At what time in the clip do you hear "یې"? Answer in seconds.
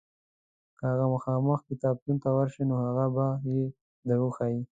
3.53-3.61